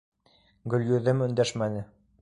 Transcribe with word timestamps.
Гөлйөҙөм 0.75 1.23
өндәшмәне. 1.27 1.89